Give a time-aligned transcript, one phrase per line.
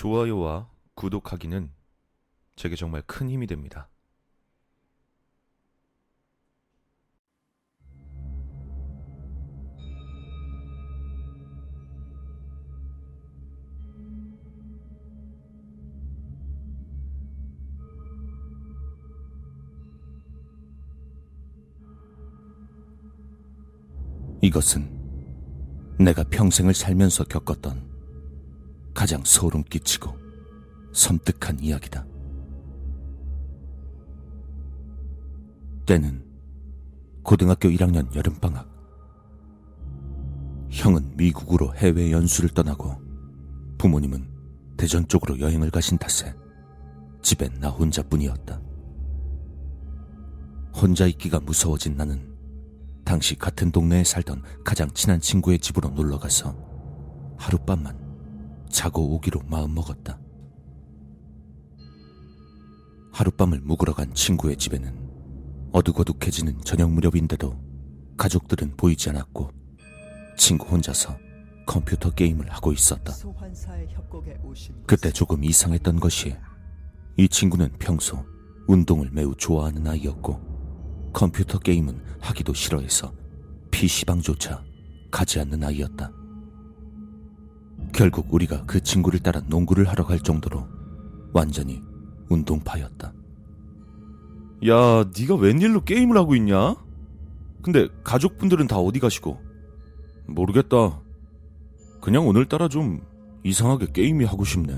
[0.00, 1.74] 좋아요와 구독하기는
[2.56, 3.90] 제게 정말 큰 힘이 됩니다.
[24.40, 27.89] 이것은 내가 평생을 살면서 겪었던
[28.94, 30.16] 가장 소름 끼치고
[30.92, 32.06] 섬뜩한 이야기다.
[35.86, 36.24] 때는
[37.22, 38.68] 고등학교 1학년 여름방학.
[40.70, 43.00] 형은 미국으로 해외 연수를 떠나고
[43.78, 44.28] 부모님은
[44.76, 46.34] 대전 쪽으로 여행을 가신 탓에
[47.22, 48.60] 집엔 나 혼자뿐이었다.
[50.74, 52.30] 혼자 있기가 무서워진 나는
[53.04, 56.54] 당시 같은 동네에 살던 가장 친한 친구의 집으로 놀러 가서
[57.36, 58.09] 하룻밤만
[58.70, 60.18] 자고 오기로 마음먹었다.
[63.12, 65.10] 하룻밤을 묵으러 간 친구의 집에는
[65.72, 67.58] 어둑어둑해지는 저녁 무렵인데도
[68.16, 69.50] 가족들은 보이지 않았고
[70.36, 71.16] 친구 혼자서
[71.66, 73.12] 컴퓨터 게임을 하고 있었다.
[74.86, 76.36] 그때 조금 이상했던 것이
[77.16, 78.24] 이 친구는 평소
[78.66, 83.12] 운동을 매우 좋아하는 아이였고 컴퓨터 게임은 하기도 싫어해서
[83.70, 84.62] PC방조차
[85.10, 86.19] 가지 않는 아이였다.
[87.92, 90.66] 결국 우리가 그 친구를 따라 농구를 하러 갈 정도로
[91.32, 91.82] 완전히
[92.28, 93.12] 운동파였다.
[94.68, 96.76] 야, 네가 웬일로 게임을 하고 있냐?
[97.62, 99.38] 근데 가족분들은 다 어디 가시고?
[100.26, 101.00] 모르겠다.
[102.00, 103.00] 그냥 오늘따라 좀
[103.44, 104.72] 이상하게 게임이 하고 싶네.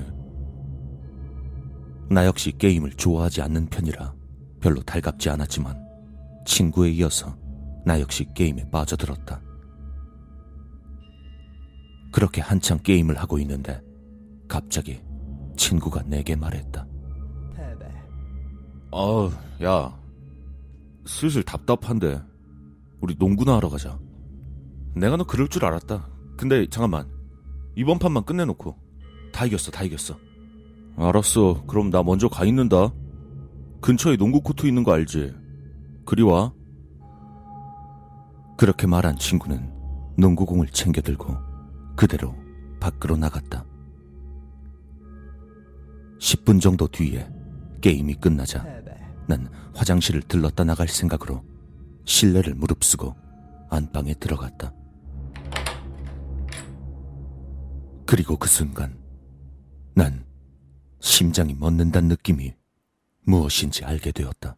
[2.10, 4.14] 나 역시 게임을 좋아하지 않는 편이라
[4.60, 5.76] 별로 달갑지 않았지만
[6.46, 7.36] 친구에 이어서
[7.84, 9.41] 나 역시 게임에 빠져들었다.
[12.12, 13.82] 그렇게 한창 게임을 하고 있는데
[14.46, 15.00] 갑자기
[15.56, 16.86] 친구가 내게 말했다.
[18.94, 19.30] 아,
[19.64, 19.98] 야.
[21.06, 22.20] 슬슬 답답한데
[23.00, 23.98] 우리 농구나 하러 가자.
[24.94, 26.06] 내가 너 그럴 줄 알았다.
[26.36, 27.10] 근데 잠깐만.
[27.74, 28.76] 이번 판만 끝내놓고
[29.32, 30.14] 다 이겼어, 다 이겼어.
[30.96, 31.64] 알았어.
[31.66, 32.92] 그럼 나 먼저 가 있는다.
[33.80, 35.34] 근처에 농구 코트 있는 거 알지?
[36.04, 36.52] 그리 와.
[38.58, 39.72] 그렇게 말한 친구는
[40.18, 41.34] 농구공을 챙겨 들고
[41.96, 42.34] 그대로
[42.80, 43.64] 밖으로 나갔다.
[46.18, 47.28] 10분 정도 뒤에
[47.80, 48.64] 게임이 끝나자
[49.26, 51.44] 난 화장실을 들렀다 나갈 생각으로
[52.04, 53.14] 실내를 무릅쓰고
[53.70, 54.72] 안방에 들어갔다.
[58.06, 58.98] 그리고 그 순간
[59.94, 60.24] 난
[61.00, 62.54] 심장이 멎는다는 느낌이
[63.24, 64.56] 무엇인지 알게 되었다.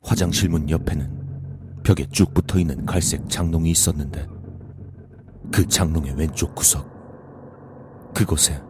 [0.00, 4.37] 화장실 문 옆에는 벽에 쭉 붙어 있는 갈색 장롱이 있었는데
[5.52, 6.88] 그 장롱의 왼쪽 구석
[8.14, 8.60] 그곳에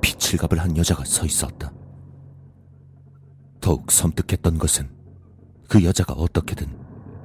[0.00, 1.72] 피칠갑을 한 여자가 서 있었다.
[3.60, 4.88] 더욱 섬뜩했던 것은
[5.68, 6.66] 그 여자가 어떻게든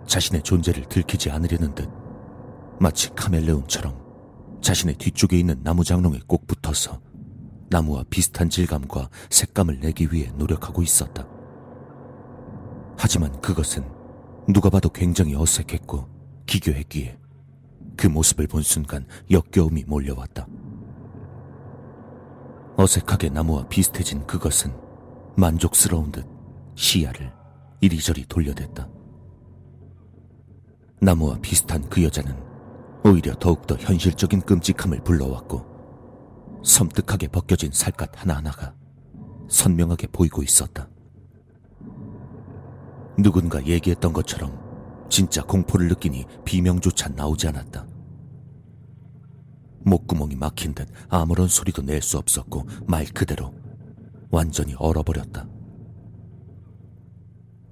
[0.07, 1.89] 자신의 존재를 들키지 않으려는 듯
[2.79, 6.99] 마치 카멜레온처럼 자신의 뒤쪽에 있는 나무 장롱에 꼭 붙어서
[7.69, 11.27] 나무와 비슷한 질감과 색감을 내기 위해 노력하고 있었다.
[12.97, 13.87] 하지만 그것은
[14.49, 16.07] 누가 봐도 굉장히 어색했고
[16.47, 17.20] 기괴했기에
[17.95, 20.47] 그 모습을 본 순간 역겨움이 몰려왔다.
[22.77, 24.73] 어색하게 나무와 비슷해진 그것은
[25.35, 26.25] 만족스러운 듯
[26.75, 27.31] 시야를
[27.81, 28.89] 이리저리 돌려댔다.
[30.99, 32.35] 나무와 비슷한 그 여자는
[33.03, 35.65] 오히려 더욱더 현실적인 끔찍함을 불러왔고
[36.63, 38.75] 섬뜩하게 벗겨진 살갗 하나하나가
[39.49, 40.87] 선명하게 보이고 있었다.
[43.17, 44.70] 누군가 얘기했던 것처럼
[45.11, 47.85] 진짜 공포를 느끼니 비명조차 나오지 않았다.
[49.83, 53.53] 목구멍이 막힌 듯 아무런 소리도 낼 수 없었고 말 그대로
[54.31, 55.47] 완전히 얼어버렸다.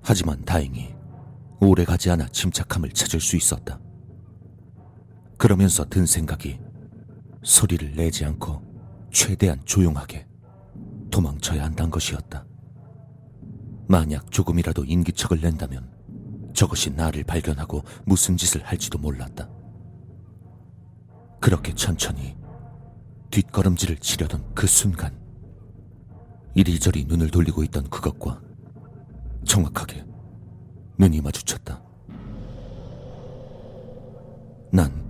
[0.01, 0.93] 하지만 다행히
[1.61, 3.79] 오래 가지 않아 침착함을 찾을 수 있었다.
[5.37, 6.59] 그러면서 든 생각이
[7.43, 8.61] 소리를 내지 않고
[9.11, 10.27] 최대한 조용하게
[11.09, 12.45] 도망쳐야 한다는 것이었다.
[13.87, 15.98] 만약 조금이라도 인기척을 낸다면
[16.53, 19.49] 저것이 나를 발견하고 무슨 짓을 할지도 몰랐다.
[21.39, 22.35] 그렇게 천천히
[23.31, 25.17] 뒷걸음질을 치려던 그 순간
[26.55, 28.41] 이리저리 눈을 돌리고 있던 그것과
[29.45, 30.03] 정확하게
[30.97, 31.81] 눈이 마주쳤다.
[34.71, 35.09] 난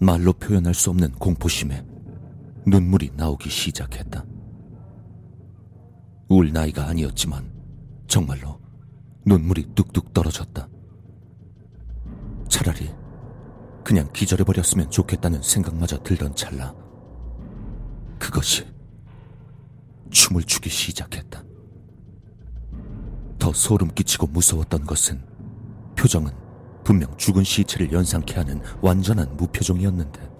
[0.00, 1.84] 말로 표현할 수 없는 공포심에
[2.66, 4.24] 눈물이 나오기 시작했다.
[6.28, 7.52] 울 나이가 아니었지만
[8.08, 8.58] 정말로
[9.26, 10.68] 눈물이 뚝뚝 떨어졌다.
[12.48, 12.94] 차라리
[13.84, 16.74] 그냥 기절해버렸으면 좋겠다는 생각마저 들던 찰나
[18.20, 18.64] 그것이
[20.10, 21.42] 춤을 추기 시작했다.
[23.38, 25.22] 더 소름 끼치고 무서웠던 것은
[25.96, 26.32] 표정은
[26.84, 30.30] 분명 죽은 시체를 연상케 하는 완전한 무표정이었는데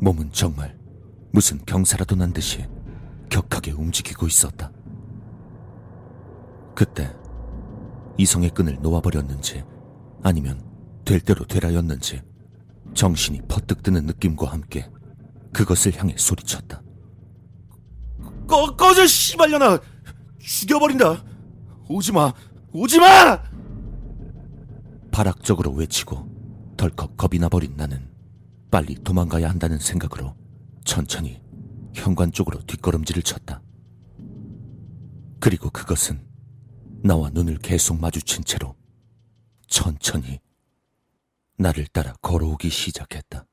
[0.00, 0.78] 몸은 정말
[1.32, 2.64] 무슨 경사라도 난 듯이
[3.28, 4.70] 격하게 움직이고 있었다.
[6.74, 7.12] 그때
[8.18, 9.64] 이성의 끈을 놓아버렸는지
[10.22, 10.64] 아니면
[11.04, 12.22] 될 대로 되라였는지
[12.94, 14.88] 정신이 퍼뜩 드는 느낌과 함께
[15.52, 16.82] 그것을 향해 소리쳤다.
[18.46, 19.80] 꺼, 꺼져, 씨발년아!
[20.38, 21.24] 죽여버린다!
[21.88, 22.32] 오지마!
[22.72, 23.42] 오지마!
[25.10, 28.08] 발악적으로 외치고 덜컥 겁이 나버린 나는
[28.70, 30.36] 빨리 도망가야 한다는 생각으로
[30.84, 31.40] 천천히
[31.94, 33.62] 현관 쪽으로 뒷걸음질을 쳤다.
[35.40, 36.20] 그리고 그것은
[37.02, 38.76] 나와 눈을 계속 마주친 채로
[39.68, 40.40] 천천히
[41.58, 43.46] 나를 따라 걸어오기 시작했다.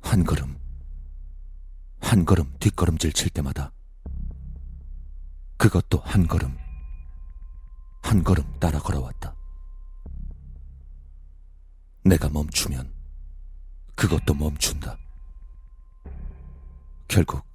[0.00, 0.58] 한 걸음,
[2.00, 3.72] 한 걸음 뒷걸음질 칠 때마다
[5.56, 6.56] 그것도 한 걸음,
[8.02, 9.34] 한 걸음 따라 걸어왔다.
[12.04, 12.94] 내가 멈추면
[13.94, 14.96] 그것도 멈춘다.
[17.08, 17.47] 결국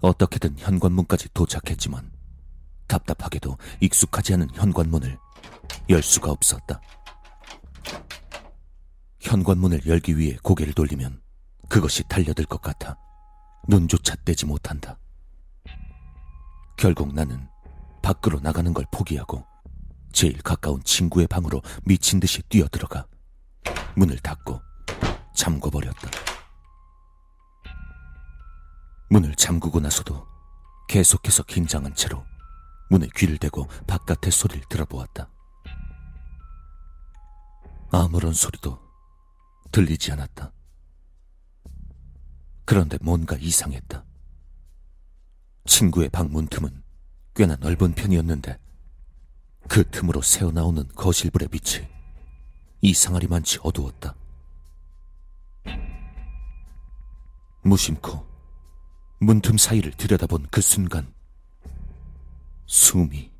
[0.00, 2.12] 어떻게든 현관문까지 도착했지만
[2.86, 5.18] 답답하게도 익숙하지 않은 현관문을
[5.88, 6.80] 열 수가 없었다.
[9.20, 11.20] 현관문을 열기 위해 고개를 돌리면
[11.68, 12.96] 그것이 달려들 것 같아
[13.68, 14.98] 눈조차 떼지 못한다.
[16.76, 17.48] 결국 나는
[18.02, 19.44] 밖으로 나가는 걸 포기하고
[20.12, 23.06] 제일 가까운 친구의 방으로 미친 듯이 뛰어들어가
[23.96, 24.60] 문을 닫고
[25.34, 26.35] 잠궈버렸다.
[29.08, 30.26] 문을 잠그고 나서도
[30.88, 32.24] 계속해서 긴장한 채로
[32.90, 35.28] 문에 귀를 대고 바깥의 소리를 들어보았다.
[37.92, 38.78] 아무런 소리도
[39.72, 40.52] 들리지 않았다.
[42.64, 44.04] 그런데 뭔가 이상했다.
[45.66, 46.82] 친구의 방 문 틈은
[47.34, 48.58] 꽤나 넓은 편이었는데
[49.68, 51.86] 그 틈으로 새어나오는 거실불의 빛이
[52.82, 54.14] 이상하리만치 어두웠다.
[57.62, 58.35] 무심코
[59.18, 61.10] 문틈 사이를 들여다본 그 순간
[62.66, 63.32] 숨이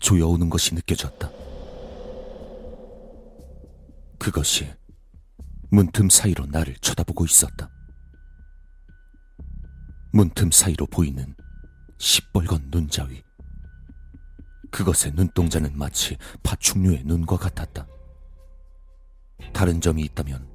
[0.00, 1.30] 조여오는 것이 느껴졌다.
[4.18, 4.68] 그것이
[5.70, 7.70] 문틈 사이로 나를 쳐다보고 있었다.
[10.12, 11.36] 문틈 사이로 보이는
[11.98, 13.22] 시뻘건 눈자위.
[14.72, 17.86] 그것의 눈동자는 마치 파충류의 눈과 같았다.
[19.52, 20.48] 다른 점이 있다면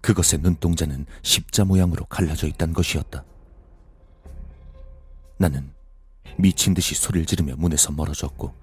[0.00, 3.24] 그것의 눈동자는 십자 모양으로 갈라져 있단 것이었다.
[5.38, 5.72] 나는
[6.38, 8.54] 미친 듯이 소리를 지르며 문에서 멀어졌고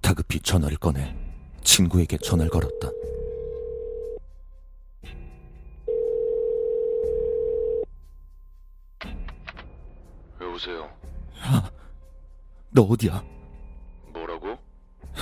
[0.00, 1.16] 다급히 전화를 꺼내
[1.62, 2.88] 친구에게 전화를 걸었다.
[10.40, 10.84] 여보세요.
[11.38, 11.70] 야,
[12.70, 13.22] 너 어디야?
[14.12, 14.58] 뭐라고?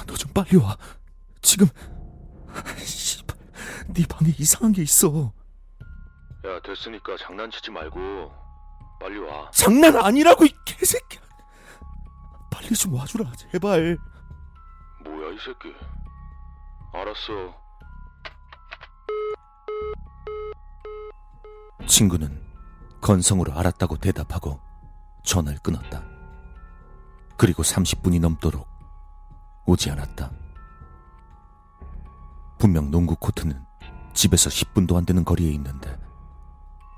[0.07, 0.77] 너 좀 빨리 와.
[1.43, 1.67] 지금
[2.79, 3.37] 씨발,
[3.89, 5.33] 네 방에 이상한 게 있어.
[6.45, 7.99] 야, 됐으니까 장난치지 말고
[9.03, 9.51] 빨리 와.
[9.51, 11.21] 장난 아니라고 이 개새끼야.
[12.53, 13.99] 빨리 좀 와주라 제발.
[15.05, 15.75] 뭐야, 이 새끼.
[16.93, 17.61] 알았어.
[21.89, 22.41] 친구는
[23.01, 24.61] 건성으로 알았다고 대답하고
[25.25, 26.05] 전화를 끊었다.
[27.37, 28.69] 그리고 30분이 넘도록
[29.67, 30.31] 오지 않았다.
[32.57, 33.65] 분명 농구 코트는
[34.15, 35.99] 집에서 10분도 안 되는 거리에 있는데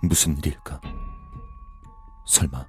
[0.02, 0.82] 무슨 일일까?
[2.26, 2.66] 설마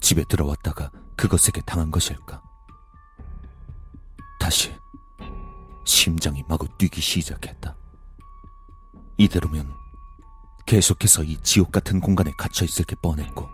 [0.00, 2.42] 집에 들어왔다가 그것에게 당한 것일까?
[4.38, 4.74] 다시
[5.84, 7.76] 심장이 마구 뛰기 시작했다.
[9.18, 9.70] 이대로면
[10.66, 13.48] 계속해서 이 지옥 같은 공간에 갇혀 있을 게 뻔했고,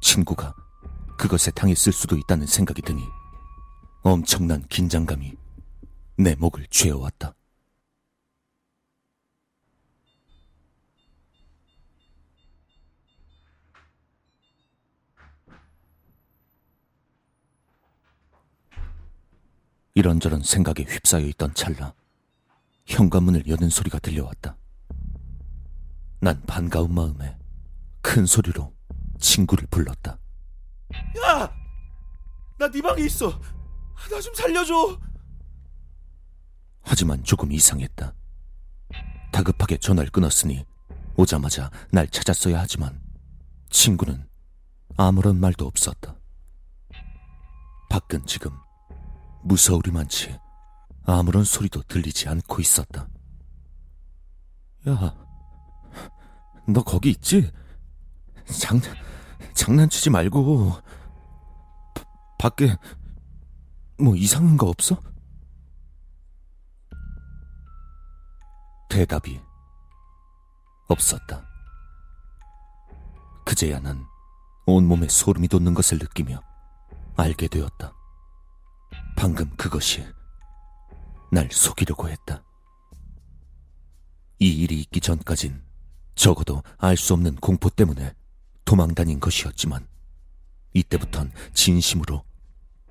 [0.00, 0.54] 친구가
[1.16, 3.02] 그것에 당했을 수도 있다는 생각이 드니
[4.02, 5.34] 엄청난 긴장감이
[6.18, 7.34] 내 목을 죄어왔다.
[19.98, 21.94] 이런저런 생각에 휩싸여 있던 찰나
[22.86, 24.56] 현관문을 여는 소리가 들려왔다.
[26.20, 27.38] 난 반가운 마음에
[28.02, 28.74] 큰 소리로
[29.20, 30.18] 친구를 불렀다.
[31.24, 31.54] 야!
[32.58, 33.30] 나 네 방에 있어.
[34.10, 34.98] 나 좀 살려줘.
[36.82, 38.14] 하지만 조금 이상했다.
[39.32, 40.64] 다급하게 전화를 끊었으니
[41.16, 43.00] 오자마자 날 찾았어야 하지만
[43.70, 44.28] 친구는
[44.96, 46.16] 아무런 말도 없었다.
[47.88, 48.50] 밖은 지금
[49.44, 50.38] 무서우리만치
[51.06, 53.06] 아무런 소리도 들리지 않고 있었다.
[54.88, 55.14] 야,
[56.66, 57.50] 너 거기 있지?
[58.46, 58.80] 장,
[59.54, 60.72] 장난치지 말고.
[61.94, 62.04] 바,
[62.38, 62.76] 밖에,
[63.98, 64.98] 뭐 이상한 거 없어?
[68.88, 69.40] 대답이
[70.88, 71.46] 없었다.
[73.44, 74.04] 그제야 난
[74.66, 76.40] 온몸에 소름이 돋는 것을 느끼며
[77.16, 77.92] 알게 되었다.
[79.16, 80.04] 방금 그것이
[81.30, 82.42] 날 속이려고 했다.
[84.38, 85.62] 이 일이 있기 전까진
[86.14, 88.14] 적어도 알 수 없는 공포 때문에
[88.64, 89.86] 도망 다닌 것이었지만
[90.74, 92.24] 이때부턴 진심으로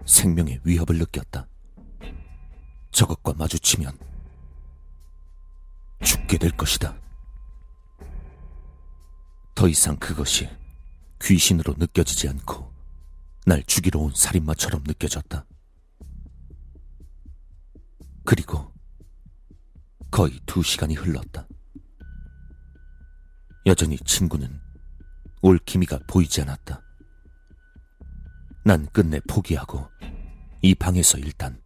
[0.05, 1.47] 생명의 위협을 느꼈다.
[2.91, 3.97] 저것과 마주치면
[6.03, 6.97] 죽게 될 것이다.
[9.55, 10.49] 더 이상 그것이
[11.21, 12.71] 귀신으로 느껴지지 않고
[13.45, 15.45] 날 죽이러 온 살인마처럼 느껴졌다.
[18.23, 18.71] 그리고
[20.11, 21.47] 거의 두 시간이 흘렀다.
[23.65, 24.59] 여전히 친구는
[25.41, 26.81] 올 기미가 보이지 않았다.
[28.65, 29.89] 난 끝내 포기하고
[30.61, 31.61] 이 방에서 일단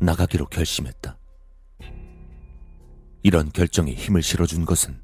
[0.00, 1.16] 나가기로 결심했다.
[3.22, 5.00] 이런 결정에 힘을 실어준 것은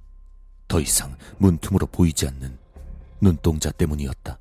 [0.66, 2.58] 더 이상 문틈으로 보이지 않는
[3.20, 4.38] 눈동자 때문이었다.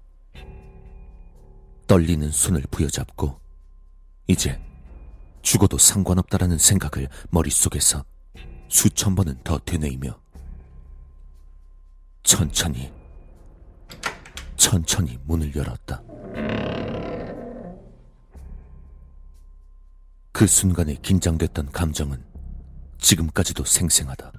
[1.86, 3.40] 떨리는 손을 부여잡고
[4.28, 4.60] 이제
[5.48, 8.04] 죽어도 상관없다라는 생각을 머릿속에서
[8.68, 10.10] 수천 번은 더 되뇌이며
[12.22, 12.92] 천천히
[14.58, 16.04] 천천히 문을 열었다.
[20.34, 22.22] 그 순간에 긴장됐던 감정은
[23.00, 24.34] 지금까지도 생생하다.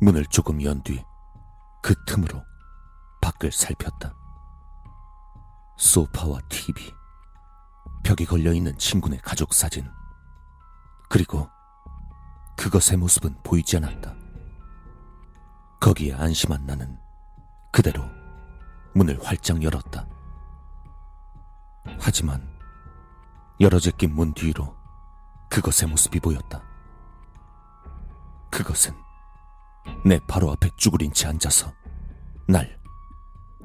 [0.00, 1.00] 문을 조금 연 뒤
[1.84, 2.42] 그 틈으로
[3.22, 4.12] 밖을 살폈다.
[5.76, 6.92] 소파와 TV,
[8.08, 9.86] 벽에 걸려있는 친구네 가족 사진,
[11.10, 11.46] 그리고
[12.56, 14.14] 그것의 모습은 보이지 않았다.
[15.78, 16.98] 거기에 안심한 나는
[17.70, 18.02] 그대로
[18.94, 20.08] 문을 활짝 열었다.
[22.00, 22.48] 하지만
[23.60, 24.74] 열어제 낀 문 뒤로
[25.50, 26.62] 그것의 모습이 보였다.
[28.50, 28.94] 그것은
[30.06, 31.74] 내 바로 앞에 쭈그린 채 앉아서
[32.46, 32.80] 날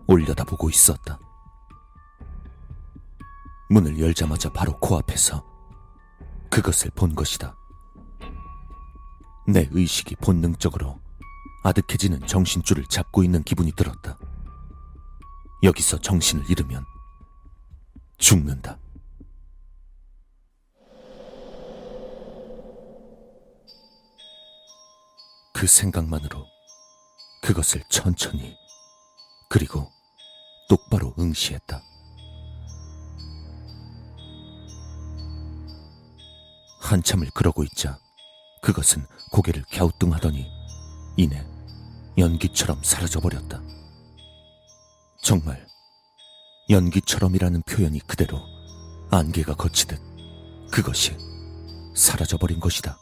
[0.05, 1.17] 올려다보고 있었다.
[3.73, 5.43] 문을 열자마자 바로 코앞에서
[6.51, 7.55] 그것을 본 것이다.
[9.47, 11.01] 내 의식이 본능적으로
[11.63, 14.19] 아득해지는 정신줄을 잡고 있는 기분이 들었다.
[15.63, 16.85] 여기서 정신을 잃으면
[18.19, 18.77] 죽는다.
[25.55, 26.45] 그 생각만으로
[27.41, 28.55] 그것을 천천히
[29.49, 29.89] 그리고
[30.69, 31.81] 똑바로 응시했다.
[36.93, 37.97] 한참을 그러고 있자
[38.61, 40.45] 그것은 고개를 갸우뚱하더니
[41.17, 41.43] 이내
[42.17, 43.61] 연기처럼 사라져버렸다.
[45.23, 45.65] 정말
[46.69, 48.39] 연기처럼이라는 표현이 그대로
[49.11, 49.99] 안개가 거치듯
[50.71, 51.17] 그것이
[51.95, 52.97] 사라져버린 것이다.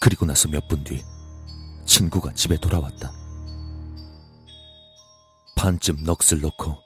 [0.00, 1.04] 그리고 나서 몇 분 뒤
[1.86, 3.12] 친구가 집에 돌아왔다.
[5.56, 6.76] 반쯤 넋을 놓고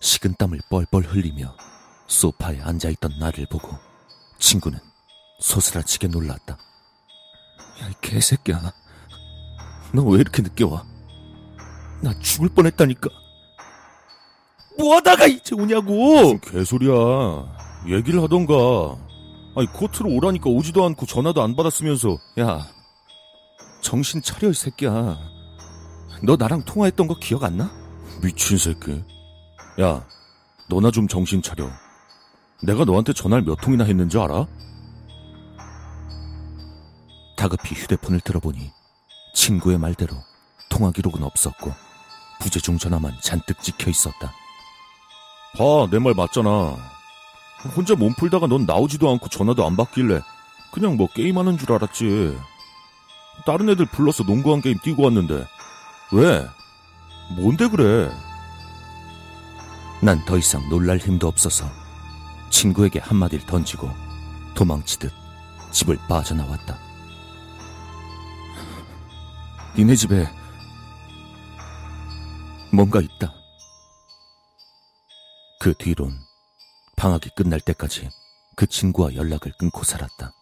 [0.00, 1.54] 식은 땀을 뻘뻘 흘리며
[2.06, 3.68] 소파에 앉아있던 나를 보고
[4.38, 4.78] 친구는
[5.40, 6.54] 소스라치게 놀랐다.
[7.82, 8.72] 야, 이 개새끼야.
[9.92, 10.84] 너 왜 이렇게 늦게 와?
[12.02, 13.08] 나 죽을 뻔했다니까.
[14.78, 15.92] 뭐 하다가 이제 오냐고!
[15.92, 17.56] 무슨 개소리야.
[17.88, 18.54] 얘기를 하던가.
[19.56, 22.18] 아니, 코트로 오라니까 오지도 않고 전화도 안 받았으면서.
[22.40, 22.66] 야,
[23.82, 25.16] 정신 차려, 이 새끼야.
[26.22, 27.70] 너 나랑 통화했던 거 기억 안 나?
[28.20, 29.04] 미친 새끼.
[29.80, 30.04] 야,
[30.68, 31.70] 너나 좀 정신 차려.
[32.62, 34.46] 내가 너한테 전화를 몇 통이나 했는지 알아?
[37.36, 38.70] 다급히 휴대폰을 들어보니
[39.34, 40.16] 친구의 말대로
[40.70, 41.72] 통화 기록은 없었고
[42.40, 44.32] 부재중 전화만 잔뜩 찍혀 있었다.
[45.58, 46.76] 봐, 내 말 맞잖아.
[47.76, 50.20] 혼자 몸 풀다가 넌 나오지도 않고 전화도 안 받길래
[50.72, 52.36] 그냥 뭐 게임하는 줄 알았지.
[53.46, 55.44] 다른 애들 불러서 농구한 게임 뛰고 왔는데
[56.12, 56.46] 왜?
[57.36, 58.10] 뭔데 그래?
[60.00, 61.66] 난 더 이상 놀랄 힘도 없어서
[62.54, 63.90] 친구에게 한마디를 던지고
[64.54, 65.12] 도망치듯
[65.72, 66.78] 집을 빠져나왔다.
[69.76, 70.28] 니네 집에
[72.72, 73.34] 뭔가 있다.
[75.58, 76.16] 그 뒤론
[76.96, 78.08] 방학이 끝날 때까지
[78.54, 80.32] 그 친구와 연락을 끊고 살았다.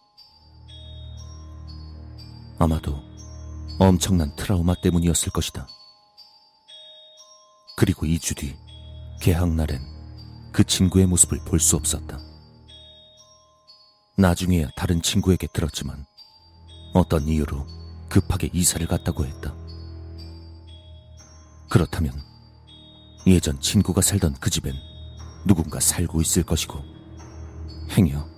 [2.59, 3.01] 아마도
[3.79, 5.67] 엄청난 트라우마 때문이었을 것이다.
[7.75, 8.55] 그리고 2주 뒤
[9.19, 9.92] 개학날엔
[10.53, 12.19] 그 친구의 모습을 볼 수 없었다.
[14.17, 16.05] 나중에야 다른 친구에게 들었지만
[16.93, 17.65] 어떤 이유로
[18.09, 19.55] 급하게 이사를 갔다고 했다.
[21.69, 22.13] 그렇다면
[23.25, 24.75] 예전 친구가 살던 그 집엔
[25.47, 26.79] 누군가 살고 있을 것이고
[27.89, 28.29] 행여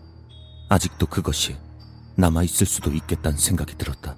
[0.69, 1.57] 아직도 그것이
[2.15, 4.15] 남아있을 수도 있겠다는 생각이 들었다.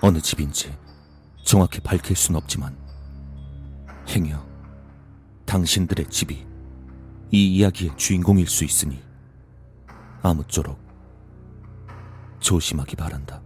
[0.00, 0.76] 어느 집인지
[1.44, 2.76] 정확히 밝힐 순 없지만
[4.08, 4.51] 행여
[5.52, 6.46] 당신들의 집이
[7.30, 8.98] 이 이야기의 주인공일 수 있으니
[10.22, 10.78] 아무쪼록
[12.40, 13.42] 조심하기 바란다.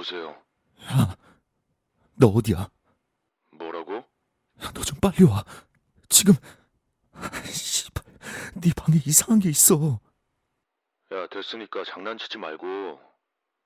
[0.00, 0.42] 여보세요.
[0.82, 1.16] 야,
[2.16, 2.70] 너 어디야?
[3.50, 4.04] 뭐라고?
[4.74, 5.44] 너 좀 빨리 와.
[6.08, 6.34] 지금
[7.44, 8.02] 씨발,
[8.62, 10.00] 네 방에 이상한 게 있어.
[11.12, 12.98] 야, 됐으니까 장난치지 말고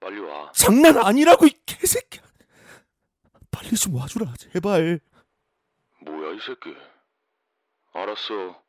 [0.00, 0.50] 빨리 와.
[0.52, 2.22] 장난 아니라고 이 개새끼야.
[3.52, 5.00] 빨리 좀 와주라 제발.
[6.00, 6.74] 뭐야, 이 새끼.
[7.92, 8.60] 알았어.